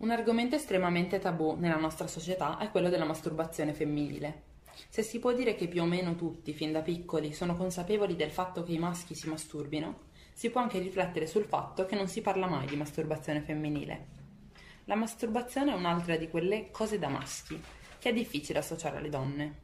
[0.00, 4.44] Un argomento estremamente tabù nella nostra società è quello della masturbazione femminile.
[4.88, 8.30] Se si può dire che più o meno tutti, fin da piccoli, sono consapevoli del
[8.30, 12.22] fatto che i maschi si masturbino, si può anche riflettere sul fatto che non si
[12.22, 14.06] parla mai di masturbazione femminile.
[14.86, 17.62] La masturbazione è un'altra di quelle cose da maschi,
[17.98, 19.58] che è difficile associare alle donne.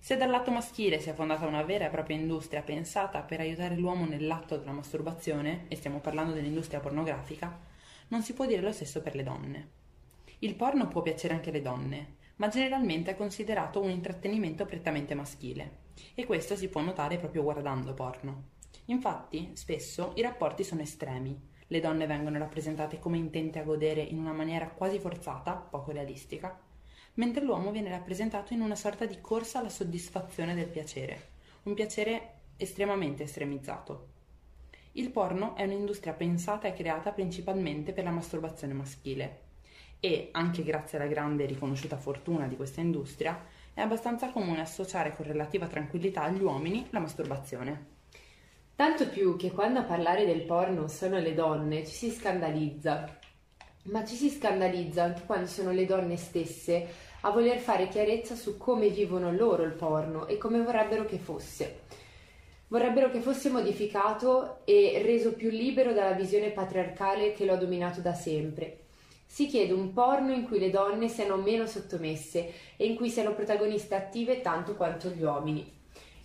[0.00, 3.76] Se dal lato maschile si è fondata una vera e propria industria pensata per aiutare
[3.76, 7.65] l'uomo nell'atto della masturbazione, e stiamo parlando dell'industria pornografica,
[8.08, 9.68] non si può dire lo stesso per le donne.
[10.40, 15.84] Il porno può piacere anche alle donne, ma generalmente è considerato un intrattenimento prettamente maschile,
[16.14, 18.54] e questo si può notare proprio guardando porno.
[18.86, 21.54] Infatti, spesso i rapporti sono estremi.
[21.68, 26.56] Le donne vengono rappresentate come intente a godere in una maniera quasi forzata, poco realistica,
[27.14, 31.30] mentre l'uomo viene rappresentato in una sorta di corsa alla soddisfazione del piacere,
[31.64, 34.14] un piacere estremamente estremizzato.
[34.98, 39.40] Il porno è un'industria pensata e creata principalmente per la masturbazione maschile
[40.00, 43.38] e, anche grazie alla grande e riconosciuta fortuna di questa industria,
[43.74, 47.94] è abbastanza comune associare con relativa tranquillità agli uomini la masturbazione.
[48.74, 53.18] Tanto più che quando a parlare del porno sono le donne ci si scandalizza,
[53.84, 56.86] ma ci si scandalizza anche quando sono le donne stesse
[57.20, 61.80] a voler fare chiarezza su come vivono loro il porno e come vorrebbero che fosse.
[62.68, 68.00] Vorrebbero che fosse modificato e reso più libero dalla visione patriarcale che lo ha dominato
[68.00, 68.78] da sempre.
[69.24, 73.34] Si chiede un porno in cui le donne siano meno sottomesse e in cui siano
[73.34, 75.74] protagoniste attive tanto quanto gli uomini.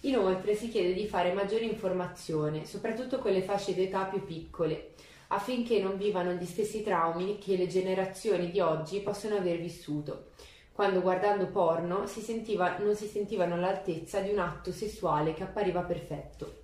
[0.02, 4.94] Inoltre si chiede di fare maggiore informazione, soprattutto con le fasce d'età più piccole,
[5.28, 10.30] affinché non vivano gli stessi traumi che le generazioni di oggi possono aver vissuto
[10.74, 15.82] quando guardando porno si sentiva, non si sentivano all'altezza di un atto sessuale che appariva
[15.82, 16.60] perfetto.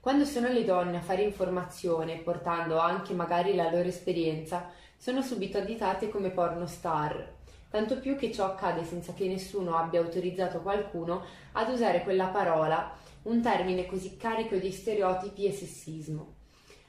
[0.00, 5.58] Quando sono le donne a fare informazione, portando anche magari la loro esperienza, sono subito
[5.58, 7.34] additate come porno star,
[7.68, 12.96] tanto più che ciò accade senza che nessuno abbia autorizzato qualcuno ad usare quella parola,
[13.24, 16.34] un termine così carico di stereotipi e sessismo.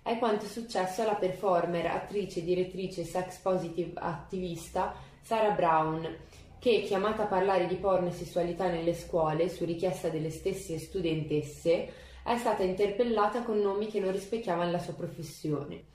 [0.02, 6.18] È quanto è successo alla performer, attrice, direttrice, sex positive attivista Sarah Brown,
[6.60, 11.90] che, chiamata a parlare di porno e sessualità nelle scuole su richiesta delle stesse studentesse,
[12.24, 15.86] è stata interpellata con nomi che non rispecchiavano la sua professione.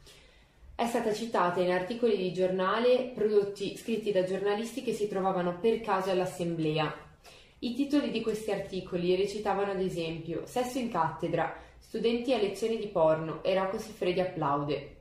[0.74, 5.80] È stata citata in articoli di giornale prodotti, scritti da giornalisti che si trovavano per
[5.80, 6.94] caso all'assemblea.
[7.60, 12.88] I titoli di questi articoli recitavano ad esempio Sesso in cattedra, studenti a lezioni di
[12.88, 14.95] porno e Rocco Siffredi applaude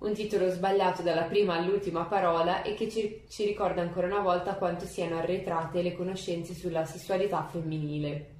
[0.00, 4.54] un titolo sbagliato dalla prima all'ultima parola e che ci, ci, ricorda ancora una volta
[4.54, 8.38] quanto siano arretrate le conoscenze sulla sessualità femminile.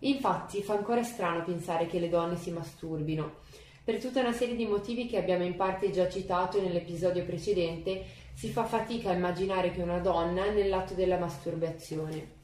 [0.00, 3.46] Infatti fa ancora strano pensare che le donne si masturbino.
[3.84, 8.50] Per tutta una serie di motivi che abbiamo in parte già citato nell'episodio precedente, si
[8.50, 12.36] fa fatica a immaginare che una donna nell'atto della masturbazione.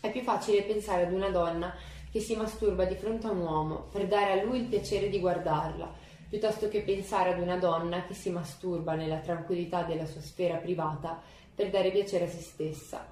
[0.00, 1.74] È più facile pensare ad una donna
[2.10, 5.18] che si masturba di fronte a un uomo per dare a lui il piacere di
[5.18, 6.01] guardarla,
[6.32, 11.20] piuttosto che pensare ad una donna che si masturba nella tranquillità della sua sfera privata
[11.54, 13.06] per dare piacere a se stessa.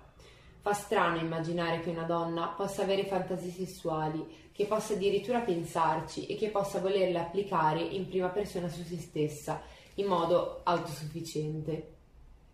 [0.62, 6.36] Fa strano immaginare che una donna possa avere fantasie sessuali, che possa addirittura pensarci e
[6.36, 9.60] che possa volerle applicare in prima persona su se stessa,
[9.96, 11.88] in modo autosufficiente.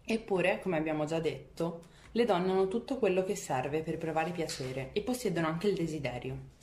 [0.04, 4.90] Eppure, come abbiamo già detto, le donne hanno tutto quello che serve per provare piacere
[4.92, 6.54] e possiedono anche il desiderio.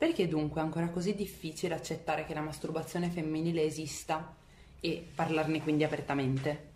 [0.00, 4.34] Perché dunque è ancora così difficile accettare che la masturbazione femminile esista
[4.80, 6.70] e parlarne quindi apertamente?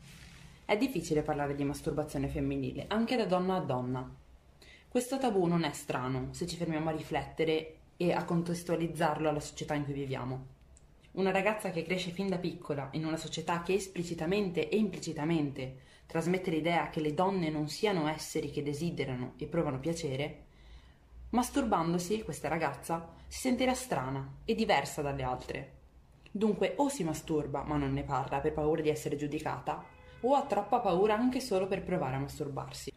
[0.66, 4.14] È difficile parlare di masturbazione femminile, anche da donna a donna.
[4.86, 9.72] Questo tabù non è strano se ci fermiamo a riflettere e a contestualizzarlo alla società
[9.72, 10.46] in cui viviamo.
[11.12, 16.50] Una ragazza che cresce fin da piccola in una società che esplicitamente e implicitamente trasmette
[16.50, 20.43] l'idea che le donne non siano esseri che desiderano e provano piacere,
[21.30, 25.72] Masturbandosi, questa ragazza si sentirà strana e diversa dalle altre.
[26.30, 29.84] Dunque o si masturba ma non ne parla per paura di essere giudicata,
[30.20, 32.92] o ha troppa paura anche solo per provare a masturbarsi.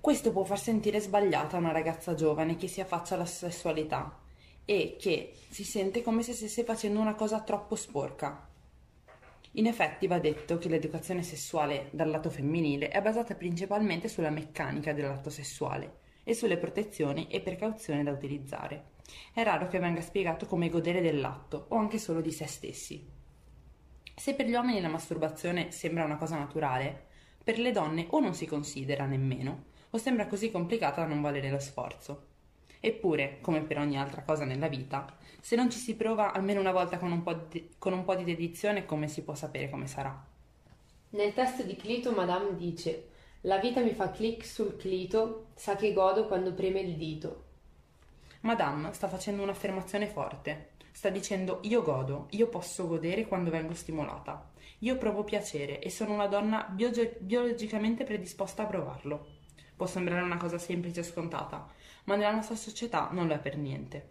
[0.00, 4.18] Questo può far sentire sbagliata una ragazza giovane che si affaccia alla sessualità
[4.64, 8.48] e che si sente come se stesse facendo una cosa troppo sporca.
[9.52, 14.92] In effetti va detto che l'educazione sessuale dal lato femminile è basata principalmente sulla meccanica
[14.92, 18.92] dell'atto sessuale e sulle protezioni e precauzioni da utilizzare.
[19.32, 23.06] È raro che venga spiegato come godere dell'atto o anche solo di se stessi.
[24.16, 27.06] Se per gli uomini la masturbazione sembra una cosa naturale,
[27.44, 31.50] per le donne o non si considera nemmeno, o sembra così complicata da non valere
[31.50, 32.32] lo sforzo.
[32.80, 36.72] Eppure, come per ogni altra cosa nella vita, se non ci si prova almeno una
[36.72, 40.32] volta con un po' di, un po di dedizione, come si può sapere come sarà?
[41.10, 43.08] Nel testo di Clito Madame dice
[43.46, 47.44] La vita mi fa clic sul clito, sa che godo quando preme il dito.
[48.40, 50.70] Madame sta facendo un'affermazione forte.
[50.90, 54.50] Sta dicendo io godo, io posso godere quando vengo stimolata.
[54.78, 59.26] Io provo piacere e sono una donna bioge- biologicamente predisposta a provarlo.
[59.76, 61.68] Può sembrare una cosa semplice e scontata,
[62.04, 64.08] ma nella nostra società non lo è per niente.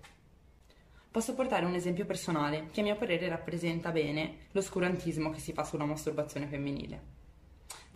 [1.09, 5.63] Posso portare un esempio personale che a mio parere rappresenta bene l'oscurantismo che si fa
[5.63, 7.21] sulla masturbazione femminile.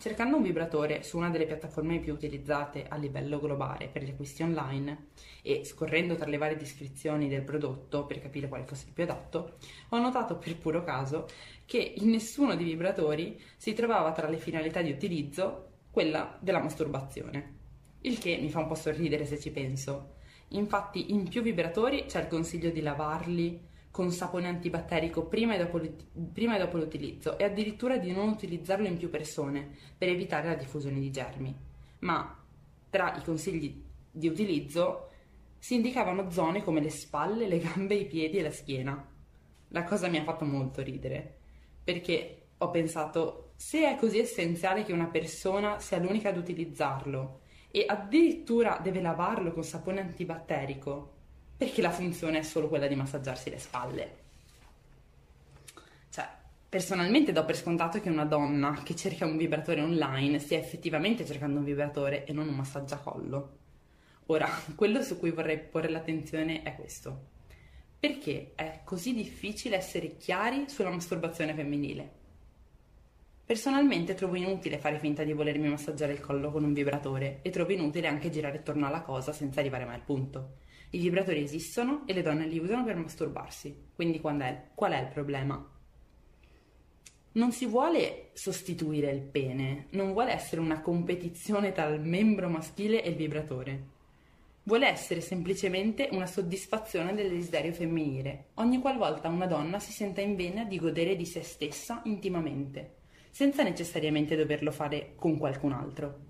[0.00, 4.44] Cercando un vibratore su una delle piattaforme più utilizzate a livello globale per gli acquisti
[4.44, 5.08] online
[5.42, 9.56] e scorrendo tra le varie descrizioni del prodotto per capire quale fosse il più adatto,
[9.88, 11.26] ho notato per puro caso
[11.66, 17.56] che in nessuno dei vibratori si trovava tra le finalità di utilizzo quella della masturbazione.
[18.02, 20.14] Il che mi fa un po' sorridere se ci penso.
[20.50, 25.80] Infatti in più vibratori c'è il consiglio di lavarli con sapone antibatterico prima e, dopo,
[26.32, 30.54] prima e dopo l'utilizzo e addirittura di non utilizzarlo in più persone per evitare la
[30.54, 31.56] diffusione di germi.
[32.00, 32.44] Ma
[32.90, 35.08] tra i consigli di utilizzo
[35.58, 39.06] si indicavano zone come le spalle, le gambe, i piedi e la schiena.
[39.68, 41.38] La cosa mi ha fatto molto ridere,
[41.82, 47.40] perché ho pensato, se è così essenziale che una persona sia l'unica ad utilizzarlo
[47.70, 51.16] e addirittura deve lavarlo con sapone antibatterico,
[51.58, 54.16] perché la funzione è solo quella di massaggiarsi le spalle.
[56.08, 56.26] Cioè,
[56.68, 61.58] personalmente do per scontato che una donna che cerca un vibratore online stia effettivamente cercando
[61.58, 63.56] un vibratore e non un massaggiacollo.
[64.26, 67.36] Ora, quello su cui vorrei porre l'attenzione è questo.
[67.98, 72.12] Perché è così difficile essere chiari sulla masturbazione femminile?
[73.44, 77.72] Personalmente trovo inutile fare finta di volermi massaggiare il collo con un vibratore e trovo
[77.72, 80.66] inutile anche girare attorno alla cosa senza arrivare mai al punto.
[80.90, 85.08] I vibratori esistono e le donne li usano per masturbarsi, quindi è, qual è il
[85.08, 85.70] problema?
[87.32, 93.02] Non si vuole sostituire il pene, non vuole essere una competizione tra il membro maschile
[93.02, 93.96] e il vibratore.
[94.62, 100.36] Vuole essere semplicemente una soddisfazione del desiderio femminile, ogni qualvolta una donna si senta in
[100.36, 102.94] vena di godere di se stessa intimamente,
[103.30, 106.27] senza necessariamente doverlo fare con qualcun altro.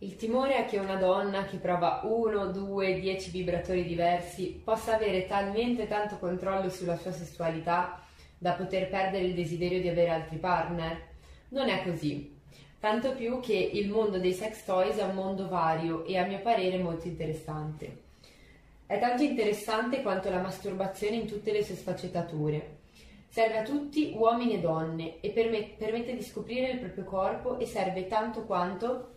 [0.00, 5.26] Il timore è che una donna che prova uno, due, dieci vibratori diversi possa avere
[5.26, 8.02] talmente tanto controllo sulla sua sessualità
[8.36, 11.00] da poter perdere il desiderio di avere altri partner.
[11.48, 12.36] Non è così.
[12.78, 16.40] Tanto più che il mondo dei sex toys è un mondo vario e a mio
[16.40, 18.02] parere molto interessante.
[18.84, 22.76] È tanto interessante quanto la masturbazione in tutte le sue sfaccettature.
[23.28, 28.06] Serve a tutti, uomini e donne, e permette di scoprire il proprio corpo e serve
[28.06, 29.14] tanto quanto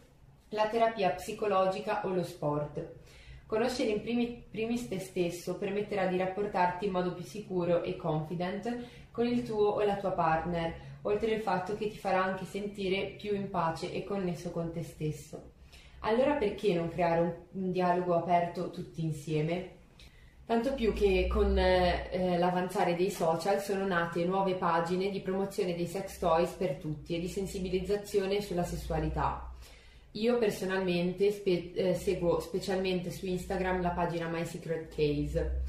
[0.49, 2.97] la terapia psicologica o lo sport.
[3.45, 8.85] Conoscere in primi, primis te stesso permetterà di rapportarti in modo più sicuro e confident
[9.11, 13.15] con il tuo o la tua partner, oltre al fatto che ti farà anche sentire
[13.17, 15.51] più in pace e connesso con te stesso.
[16.01, 19.77] Allora perché non creare un, un dialogo aperto tutti insieme?
[20.45, 25.85] Tanto più che con eh, l'avanzare dei social sono nate nuove pagine di promozione dei
[25.85, 29.48] sex toys per tutti e di sensibilizzazione sulla sessualità,
[30.13, 35.61] io personalmente spe- eh, seguo specialmente su Instagram la pagina My Secret Case.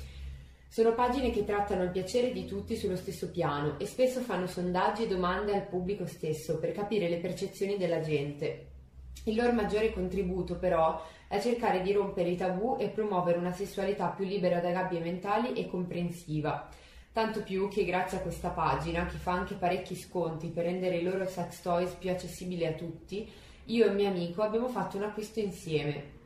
[0.66, 5.02] Sono pagine che trattano il piacere di tutti sullo stesso piano e spesso fanno sondaggi
[5.02, 8.68] e domande al pubblico stesso per capire le percezioni della gente.
[9.24, 14.08] Il loro maggiore contributo però è cercare di rompere i tabù e promuovere una sessualità
[14.08, 16.68] più libera da gabbie mentali e comprensiva.
[17.12, 21.02] Tanto più che grazie a questa pagina, che fa anche parecchi sconti per rendere i
[21.02, 23.28] loro sex toys più accessibili a tutti,
[23.66, 26.18] io e il mio amico abbiamo fatto un acquisto insieme.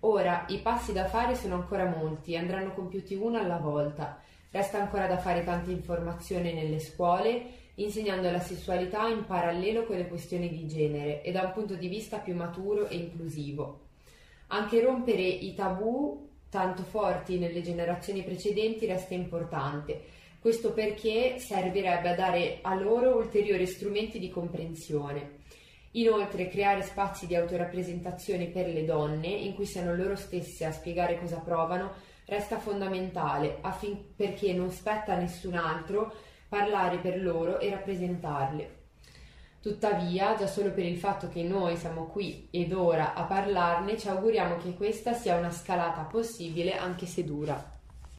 [0.00, 4.20] Ora i passi da fare sono ancora molti e andranno compiuti uno alla volta.
[4.50, 10.06] Resta ancora da fare tanta informazione nelle scuole, insegnando la sessualità in parallelo con le
[10.06, 13.80] questioni di genere e da un punto di vista più maturo e inclusivo.
[14.48, 20.04] Anche rompere i tabù tanto forti nelle generazioni precedenti resta importante.
[20.40, 25.44] Questo perché servirebbe a dare a loro ulteriori strumenti di comprensione.
[25.96, 31.18] Inoltre creare spazi di autorappresentazione per le donne in cui siano loro stesse a spiegare
[31.18, 31.92] cosa provano
[32.26, 36.12] resta fondamentale affin- perché non spetta a nessun altro
[36.48, 38.74] parlare per loro e rappresentarle.
[39.60, 44.08] Tuttavia, già solo per il fatto che noi siamo qui ed ora a parlarne, ci
[44.08, 47.75] auguriamo che questa sia una scalata possibile anche se dura.